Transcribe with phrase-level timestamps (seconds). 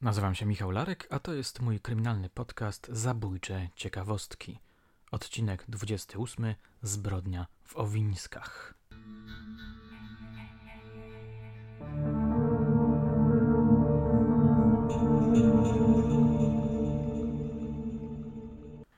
[0.00, 4.58] Nazywam się Michał Larek, a to jest mój kryminalny podcast Zabójcze Ciekawostki.
[5.10, 8.74] Odcinek 28 Zbrodnia w Owińskach.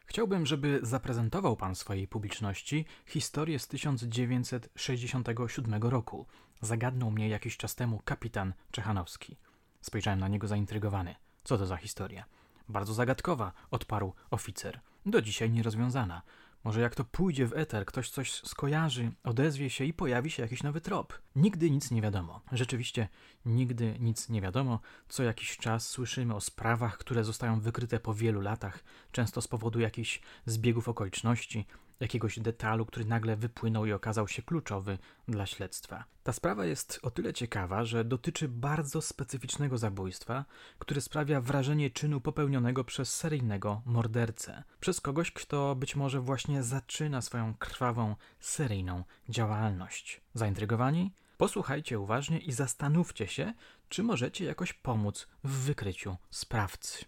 [0.06, 6.26] Chciałbym, żeby zaprezentował Pan swojej publiczności historię z 1967 roku.
[6.60, 9.36] Zagadnął mnie jakiś czas temu kapitan Czechanowski.
[9.80, 11.14] Spojrzałem na niego zaintrygowany.
[11.44, 12.24] Co to za historia?
[12.68, 14.80] Bardzo zagadkowa, odparł oficer.
[15.06, 16.22] Do dzisiaj nierozwiązana.
[16.64, 20.62] Może jak to pójdzie w eter, ktoś coś skojarzy, odezwie się i pojawi się jakiś
[20.62, 21.18] nowy trop.
[21.36, 22.40] Nigdy nic nie wiadomo.
[22.52, 23.08] Rzeczywiście,
[23.46, 24.80] nigdy nic nie wiadomo.
[25.08, 29.80] Co jakiś czas słyszymy o sprawach, które zostają wykryte po wielu latach, często z powodu
[29.80, 31.66] jakichś zbiegów okoliczności,
[32.00, 36.04] jakiegoś detalu, który nagle wypłynął i okazał się kluczowy dla śledztwa.
[36.22, 40.44] Ta sprawa jest o tyle ciekawa, że dotyczy bardzo specyficznego zabójstwa,
[40.78, 47.20] które sprawia wrażenie czynu popełnionego przez seryjnego mordercę, przez kogoś, kto być może właśnie zaczyna
[47.20, 50.20] swoją krwawą, seryjną działalność.
[50.34, 51.12] Zaintrygowani?
[51.40, 53.52] Posłuchajcie uważnie i zastanówcie się,
[53.88, 57.04] czy możecie jakoś pomóc w wykryciu sprawcy.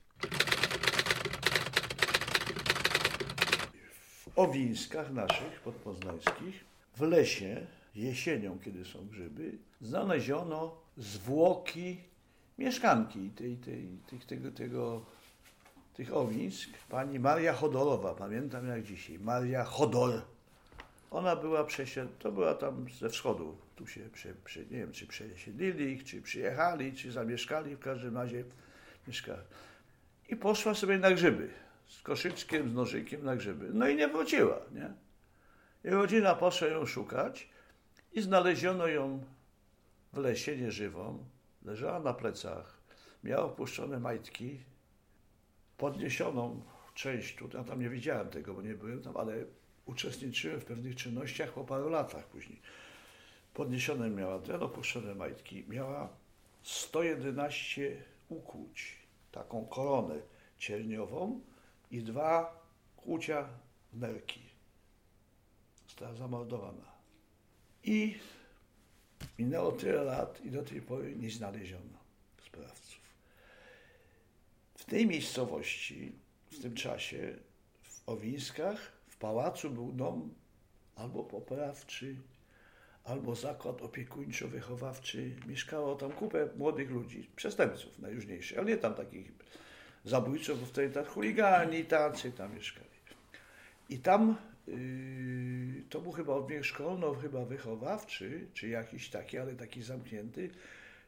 [4.37, 6.65] owińskach naszych podpoznańskich
[6.97, 12.01] w lesie jesienią, kiedy są grzyby, znaleziono zwłoki
[12.59, 15.07] mieszkanki tej, tej, tych, tego, tego,
[15.95, 20.23] tych owińsk, pani Maria Chodorowa, pamiętam jak dzisiaj, Maria Chodor.
[21.13, 24.01] Ona była przesiedl, to była tam ze wschodu, tu się,
[24.45, 28.45] prze, nie wiem, czy przesiedlili, czy przyjechali, czy zamieszkali, w każdym razie
[29.09, 29.43] mieszkali.
[30.29, 31.51] I poszła sobie na grzyby
[31.87, 33.71] z koszyczkiem, z nożykiem na grzyby.
[33.73, 34.93] No i nie wróciła, nie?
[35.85, 37.49] I rodzina poszła ją szukać
[38.13, 39.25] i znaleziono ją
[40.13, 41.25] w lesie nieżywą.
[41.65, 42.79] Leżała na plecach,
[43.25, 44.59] miała opuszczone majtki,
[45.77, 46.63] podniesioną
[46.95, 49.45] część, tu, ja tam nie widziałem tego, bo nie byłem tam, ale
[49.87, 52.61] uczestniczyłem w pewnych czynnościach po paru latach później.
[53.55, 56.09] Podniesione miała ten opuszczone majtki, miała
[56.63, 58.97] 111 ukłuć,
[59.33, 60.15] taką koronę
[60.59, 61.41] cierniową,
[61.93, 62.63] i dwa
[62.97, 63.49] kłucia
[63.93, 64.41] nerki.
[65.87, 66.93] Została zamordowana.
[67.85, 68.19] I
[69.39, 71.99] minęło tyle lat i do tej pory nie znaleziono
[72.47, 73.01] sprawców.
[74.75, 76.13] W tej miejscowości,
[76.51, 77.35] w tym czasie,
[77.83, 80.35] w Owińskach, pałacu był dom
[80.97, 82.17] albo poprawczy,
[83.05, 85.31] albo zakład opiekuńczo-wychowawczy.
[85.47, 89.33] Mieszkało tam kupę młodych ludzi, przestępców najróżniejszych, ale nie tam takich
[90.05, 92.87] zabójców, bo wtedy tak chuligani tacy tam mieszkali.
[93.89, 94.75] I tam yy,
[95.91, 100.51] to był chyba odbieg szkolno, chyba wychowawczy, czy jakiś taki, ale taki zamknięty,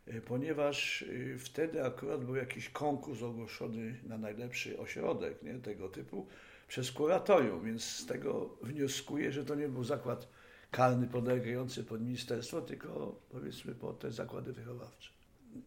[0.06, 6.26] yy, ponieważ yy, wtedy akurat był jakiś konkurs ogłoszony na najlepszy ośrodek nie, tego typu
[6.68, 10.28] przez kuratorium, więc z tego wnioskuję, że to nie był zakład
[10.70, 15.14] karny podlegający pod ministerstwo, tylko powiedzmy pod te zakłady wychowawcze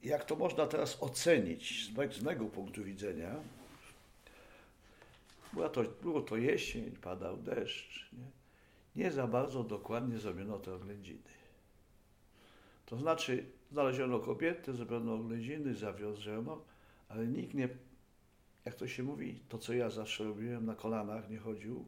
[0.04, 3.36] jak to można teraz ocenić z mojego punktu widzenia,
[5.54, 8.28] była to, było to jesień, padał deszcz, nie?
[9.04, 11.38] nie za bardzo dokładnie zrobiono te oględziny.
[12.86, 16.62] To znaczy, znaleziono kobiety, zrobiono oględziny, zawiązano,
[17.10, 17.70] ale nikt nie,
[18.68, 21.86] jak to się mówi, to co ja zawsze robiłem, na kolanach nie chodził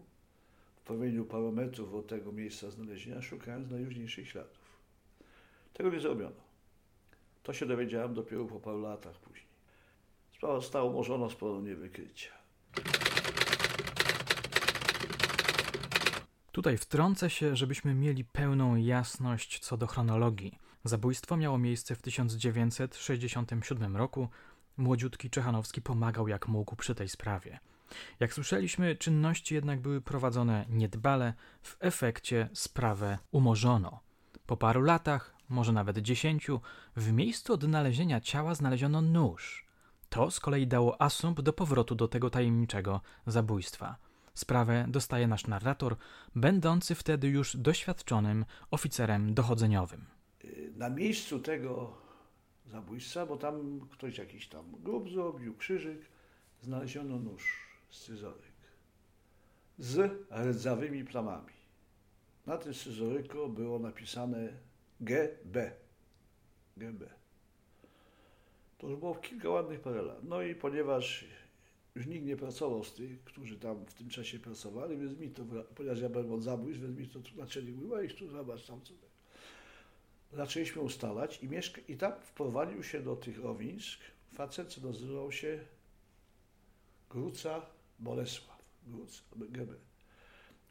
[0.76, 4.80] w promieniu paru metrów od tego miejsca znalezienia, szukając najróżniejszych śladów.
[5.74, 6.42] Tego nie zrobiono.
[7.44, 9.48] To się dowiedziałem dopiero po paru latach później.
[10.34, 12.32] Sprawa została umorzona z powodu niewykrycia.
[16.52, 20.58] Tutaj wtrącę się, żebyśmy mieli pełną jasność co do chronologii.
[20.84, 24.30] Zabójstwo miało miejsce w 1967 roku.
[24.80, 27.60] Młodziutki Czechanowski pomagał jak mógł przy tej sprawie.
[28.20, 34.00] Jak słyszeliśmy, czynności jednak były prowadzone niedbale, w efekcie sprawę umorzono.
[34.46, 36.62] Po paru latach może nawet dziesięciu,
[36.96, 39.66] w miejscu odnalezienia ciała znaleziono nóż.
[40.10, 43.96] To z kolei dało asumpt do powrotu do tego tajemniczego zabójstwa.
[44.34, 45.96] Sprawę dostaje nasz narrator,
[46.36, 50.06] będący wtedy już doświadczonym oficerem dochodzeniowym.
[50.76, 51.98] Na miejscu tego
[52.72, 56.02] zabójstwa, bo tam ktoś jakiś tam grób zrobił, krzyżyk,
[56.62, 58.60] znaleziono nóż scyzoryk
[59.80, 61.54] z rdzawymi plamami.
[62.46, 64.54] Na tym scyzoryku było napisane
[65.02, 65.72] GB.
[66.78, 67.06] GB.
[68.78, 70.24] To już było kilka ładnych parę lat.
[70.24, 71.26] No i ponieważ
[71.96, 75.44] już nikt nie pracował z tych, którzy tam w tym czasie pracowali, więc mi to,
[75.76, 78.94] ponieważ ja byłem od zabójstw, więc mi to tłumaczyli, mówię, i tu zobacz tam co.
[80.34, 84.00] Zaczęliśmy ustalać i, mieszka- i tam wprowadził się do tych Owińsk
[84.34, 85.66] facet, co nazywał się
[87.10, 87.62] Gruca
[88.00, 88.60] Bolesław.
[88.88, 89.24] Gruca.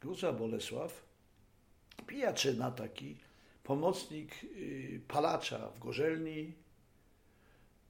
[0.01, 1.03] Gruca Bolesław,
[2.07, 3.17] pijaczyna taki,
[3.63, 6.53] pomocnik y, palacza w Gorzelni,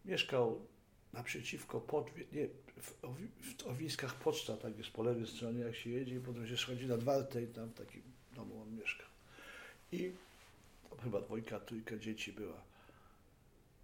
[0.06, 0.66] mieszkał
[1.14, 2.94] naprzeciwko Podwie, nie, w,
[3.42, 6.88] w Owiskach Poczta, tak jest po lewej stronie, jak się jedzie, i potem się schodzi
[6.88, 8.02] nad Wartę i tam w takim
[8.36, 9.08] domu on mieszkał.
[9.92, 10.12] I
[11.04, 12.62] chyba dwójka, trójka dzieci była.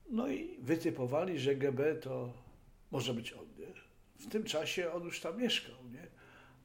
[0.09, 2.33] No i wytypowali, że GB to
[2.91, 3.67] może być on, nie?
[4.25, 6.07] W tym czasie on już tam mieszkał, nie?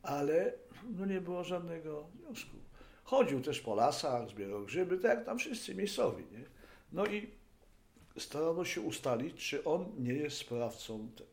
[0.02, 0.52] Ale
[0.97, 2.56] no nie było żadnego związku.
[3.05, 6.44] Chodził też po lasach, zbierał grzyby, tak jak tam wszyscy miejscowi, nie?
[6.93, 7.31] No i
[8.19, 11.31] starano się ustalić, czy on nie jest sprawcą tego.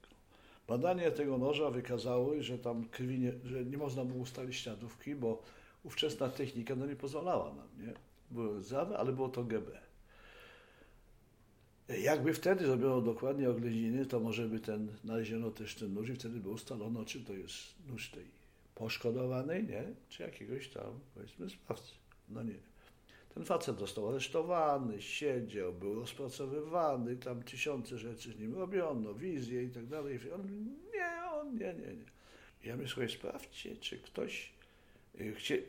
[0.68, 5.44] Badania tego noża wykazały, że tam krwi nie, że nie można było ustalić śladówki, bo
[5.84, 7.94] ówczesna technika no nie pozwalała nam, nie?
[8.32, 9.72] Były rdzawe, ale było to GB.
[12.02, 16.40] Jakby wtedy zrobiono dokładnie oględziny, to może by ten, znaleziono też ten nóż i wtedy
[16.40, 17.58] by ustalono, czy to jest
[17.90, 18.26] nóż tej
[18.76, 19.84] poszkodowanej, nie?
[20.10, 21.92] Czy jakiegoś tam, powiedzmy, sprawcy.
[22.30, 22.56] No nie.
[23.34, 29.70] Ten facet został aresztowany, siedział, był rozpracowywany, tam tysiące rzeczy z nim robiono, wizje i
[29.70, 30.20] tak dalej.
[30.36, 32.06] On, nie, on, nie, nie, nie.
[32.64, 34.54] Ja myślę, sprawdźcie, czy ktoś,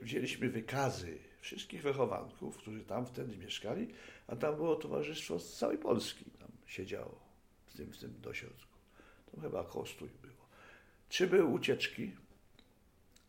[0.02, 3.88] wzięliśmy wykazy wszystkich wychowanków, którzy tam wtedy mieszkali,
[4.26, 7.20] a tam było towarzystwo z całej Polski, tam siedziało
[7.66, 8.78] w tym, w tym dosiądku.
[9.32, 10.48] To chyba kostój było.
[11.08, 12.12] Czy były ucieczki?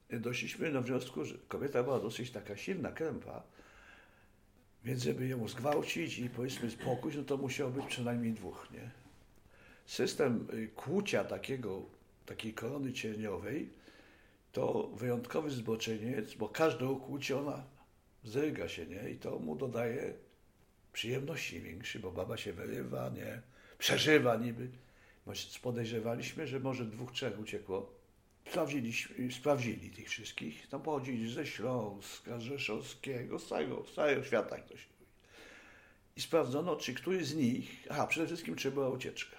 [0.10, 3.44] Doszliśmy do wniosku, że kobieta była dosyć taka silna, krępa,
[4.84, 8.92] więc żeby ją zgwałcić i powiedzmy spokój, no to musiało być przynajmniej dwóch, nie?
[9.86, 11.82] System y, kłucia takiego,
[12.26, 13.70] takiej korony cierniowej
[14.52, 17.64] to wyjątkowy zboczeniec, bo każde okłucie ona
[18.24, 19.10] zryga się, nie?
[19.10, 20.14] I to mu dodaje
[20.94, 23.42] przyjemności większej, bo baba się wyrywa, nie?
[23.78, 24.70] Przeżywa niby.
[25.62, 27.94] Podejrzewaliśmy, że może dwóch, trzech uciekło.
[28.50, 30.68] Sprawdziliśmy, sprawdzili tych wszystkich.
[30.68, 34.84] Tam pochodzili ze Śląska, Rzeszowskiego, z całego, z całego świata, mówi.
[36.16, 39.38] I sprawdzono, czy któryś z nich, aha, przede wszystkim, czy była ucieczka.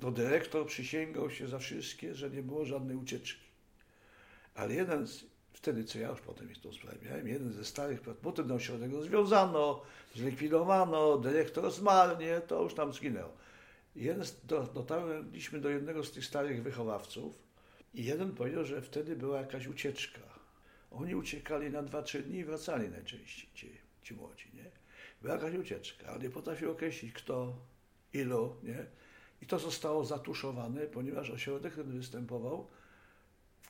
[0.00, 3.49] To dyrektor przysięgał się za wszystkie, że nie było żadnej ucieczki.
[4.54, 8.00] Ale jeden z wtedy, co ja już potem jest tą sprawę miałem, jeden ze starych,
[8.00, 9.82] potem do ośrodek rozwiązano,
[10.14, 13.32] zlikwidowano, dyrektor zmarł, nie, to już tam zginęło.
[13.96, 14.24] Jeden,
[14.74, 17.34] dotarliśmy do jednego z tych starych wychowawców
[17.94, 20.20] i jeden powiedział, że wtedy była jakaś ucieczka.
[20.90, 24.70] Oni uciekali na dwa, trzy dni i wracali najczęściej, ci, ci młodzi, nie?
[25.22, 27.56] Była jakaś ucieczka, ale nie potrafił określić kto,
[28.12, 28.86] ilu, nie?
[29.42, 32.66] I to zostało zatuszowane, ponieważ ośrodek ten występował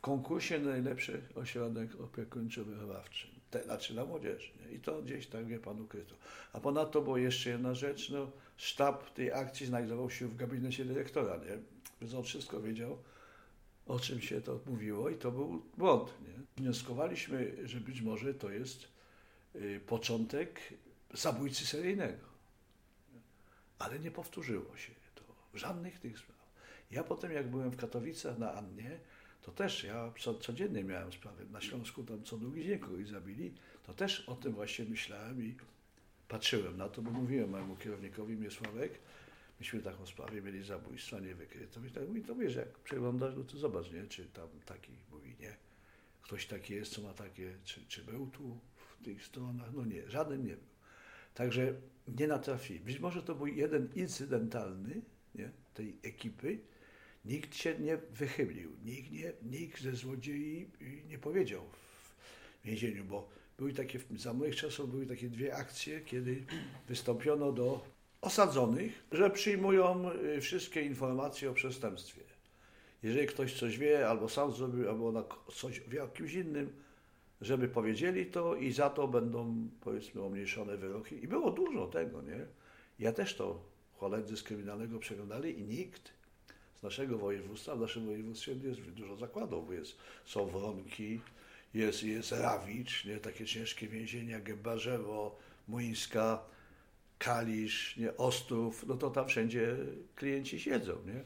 [0.00, 4.50] w konkursie najlepszy ośrodek opiekuńczo-wychowawczy, te, znaczy dla młodzieży.
[4.60, 4.72] Nie?
[4.76, 6.14] I to gdzieś tak, wie pan, ukryto.
[6.52, 11.36] A ponadto była jeszcze jedna rzecz, no, sztab tej akcji znajdował się w gabinecie dyrektora,
[11.36, 11.58] nie?
[12.00, 12.98] Więc on wszystko wiedział,
[13.86, 16.62] o czym się to mówiło i to był błąd, nie?
[16.62, 18.88] Wnioskowaliśmy, że być może to jest
[19.56, 20.60] y, początek
[21.14, 22.30] zabójcy seryjnego.
[23.78, 26.40] Ale nie powtórzyło się to w żadnych tych sprawach.
[26.90, 29.00] Ja potem, jak byłem w Katowicach na Annie,
[29.42, 31.44] to też ja co, codziennie miałem sprawę.
[31.44, 33.54] Na Śląsku tam co drugi dzień kogoś zabili,
[33.86, 35.54] to też o tym właśnie myślałem i
[36.28, 38.98] patrzyłem na to, bo mówiłem mojemu kierownikowi Miesławek,
[39.60, 41.80] myśmy taką sprawę mieli zabójstwa niewykryte.
[41.86, 45.36] I tak mówi, to wiesz, jak przeglądasz, no to zobacz, nie, czy tam taki, mówi,
[45.40, 45.56] nie,
[46.22, 50.10] ktoś taki jest, co ma takie, czy, czy był tu w tych stronach, no nie,
[50.10, 50.70] żaden nie był.
[51.34, 51.74] Także
[52.08, 52.80] nie natrafili.
[52.80, 55.02] Być może to był jeden incydentalny,
[55.34, 56.58] nie, tej ekipy,
[57.24, 60.70] Nikt się nie wychylił, nikt, nie, nikt ze złodziei
[61.08, 61.62] nie powiedział
[62.62, 66.44] w więzieniu, bo były takie, za moich czasów były takie dwie akcje, kiedy
[66.88, 67.84] wystąpiono do
[68.20, 72.22] osadzonych, że przyjmują y, wszystkie informacje o przestępstwie.
[73.02, 76.72] Jeżeli ktoś coś wie, albo sam zrobił, albo coś wie o kimś innym,
[77.40, 81.24] żeby powiedzieli to i za to będą, powiedzmy, umniejszone wyroki.
[81.24, 82.46] I było dużo tego, nie?
[82.98, 83.64] Ja też to
[83.98, 86.12] koledzy z kryminalnego przeglądali i nikt
[86.80, 91.20] z naszego województwa, w naszym województwie jest dużo zakładów, bo jest, są Wronki,
[91.74, 96.42] jest, jest Rawicz, nie, takie ciężkie więzienia, Gębarzewo, Młyńska,
[97.18, 99.76] Kalisz, nie, Ostrów, no to tam wszędzie
[100.14, 101.24] klienci siedzą, nie?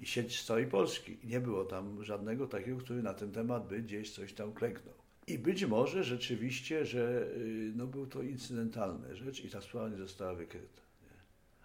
[0.00, 1.18] I siedzi z całej Polski.
[1.22, 4.94] I nie było tam żadnego takiego, który na ten temat by gdzieś coś tam klęknął.
[5.26, 9.96] I być może rzeczywiście, że y, no, był to incydentalna rzecz i ta sprawa nie
[9.96, 10.82] została wykryta.
[11.02, 11.16] Nie?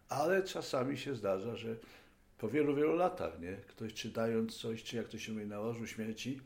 [0.10, 1.76] Ale czasami się zdarza, że
[2.40, 3.52] po wielu, wielu latach, nie?
[3.52, 6.42] Ktoś czytając coś, czy jak to się mówi, na łożu śmierci,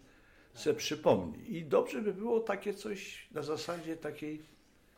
[0.54, 1.58] se przypomni.
[1.58, 4.42] I dobrze by było takie coś na zasadzie takiej,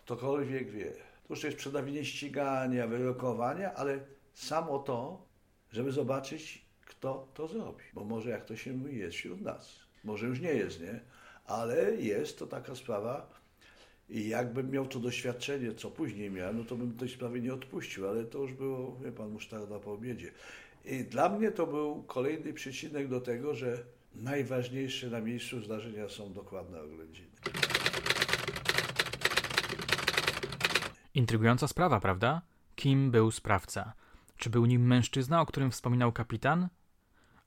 [0.05, 0.91] ktokolwiek wie.
[1.27, 3.99] To już jest przedawnienie ścigania, wyrokowania, ale
[4.33, 5.25] samo to,
[5.71, 7.83] żeby zobaczyć, kto to zrobi.
[7.93, 9.79] Bo może, jak to się mówi, jest wśród nas.
[10.03, 10.99] Może już nie jest, nie?
[11.45, 13.35] Ale jest to taka sprawa,
[14.09, 18.07] i jakbym miał to doświadczenie, co później miałem, no to bym tej sprawy nie odpuścił,
[18.07, 20.31] ale to już było, wie pan, musztarda po obiedzie.
[20.85, 23.83] I dla mnie to był kolejny przyczynek do tego, że
[24.15, 27.27] najważniejsze na miejscu zdarzenia są dokładne oględziny.
[31.13, 32.41] Intrygująca sprawa, prawda?
[32.75, 33.93] Kim był sprawca?
[34.37, 36.67] Czy był nim mężczyzna, o którym wspominał kapitan?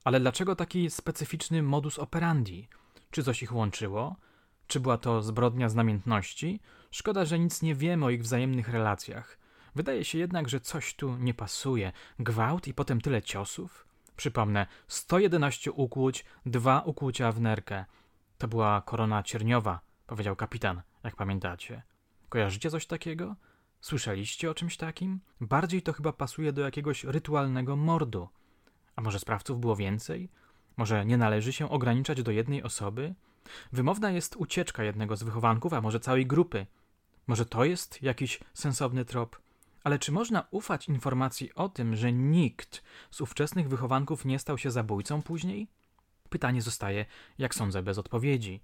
[0.05, 2.69] Ale dlaczego taki specyficzny modus operandi?
[3.11, 4.17] Czy coś ich łączyło?
[4.67, 6.61] Czy była to zbrodnia z namiętności?
[6.91, 9.39] Szkoda, że nic nie wiemy o ich wzajemnych relacjach.
[9.79, 11.93] Wydaje się jednak, że coś tu nie pasuje.
[12.19, 13.87] Gwałt i potem tyle ciosów?
[14.17, 17.85] Przypomnę, 111 ukłuć, dwa ukłucia w nerkę.
[18.39, 21.83] To była korona cierniowa, powiedział kapitan, jak pamiętacie.
[22.29, 23.37] Kojarzycie coś takiego?
[23.81, 25.21] Słyszeliście o czymś takim?
[25.41, 28.29] Bardziej to chyba pasuje do jakiegoś rytualnego mordu.
[28.97, 30.29] A może sprawców było więcej?
[30.77, 33.15] Może nie należy się ograniczać do jednej osoby?
[33.73, 36.67] Wymowna jest ucieczka jednego z wychowanków, a może całej grupy.
[37.27, 39.48] Może to jest jakiś sensowny trop?
[39.85, 44.71] Ale czy można ufać informacji o tym, że nikt z ówczesnych wychowanków nie stał się
[44.71, 45.69] zabójcą później?
[46.29, 47.07] Pytanie zostaje,
[47.39, 48.61] jak sądzę, bez odpowiedzi.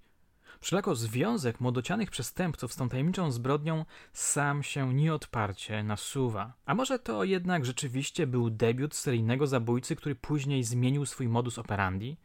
[0.59, 6.53] Wszelako związek młodocianych przestępców z tą tajemniczą zbrodnią sam się nieodparcie nasuwa.
[6.65, 12.17] A może to jednak rzeczywiście był debiut seryjnego zabójcy, który później zmienił swój modus operandi?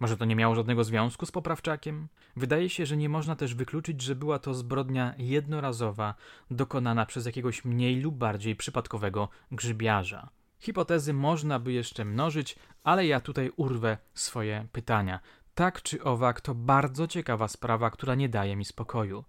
[0.00, 2.08] Może to nie miało żadnego związku z poprawczakiem?
[2.36, 6.14] Wydaje się, że nie można też wykluczyć, że była to zbrodnia jednorazowa,
[6.50, 10.28] dokonana przez jakiegoś mniej lub bardziej przypadkowego grzybiarza.
[10.58, 15.20] Hipotezy można by jeszcze mnożyć, ale ja tutaj urwę swoje pytania.
[15.54, 19.24] Tak czy owak, to bardzo ciekawa sprawa, która nie daje mi spokoju.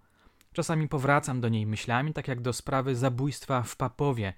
[0.53, 4.33] Czasami powracam do niej myślami, tak jak do sprawy zabójstwa w Papowie,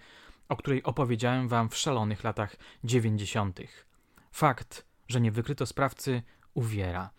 [0.49, 3.85] o której opowiedziałem wam w szalonych latach dziewięćdziesiątych.
[4.31, 6.21] Fakt, że nie wykryto sprawcy,
[6.53, 7.09] uwiera.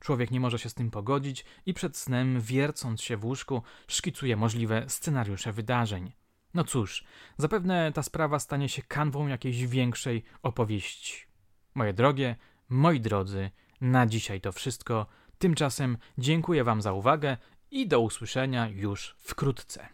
[0.00, 4.36] Człowiek nie może się z tym pogodzić i przed snem, wiercąc się w łóżku, szkicuje
[4.36, 6.12] możliwe scenariusze wydarzeń.
[6.54, 7.04] No cóż,
[7.38, 11.26] zapewne ta sprawa stanie się kanwą jakiejś większej opowieści.
[11.74, 12.36] Moje drogie,
[12.68, 15.06] moi drodzy, na dzisiaj to wszystko.
[15.38, 17.36] Tymczasem dziękuję Wam za uwagę
[17.70, 19.88] i do usłyszenia już wkrótce.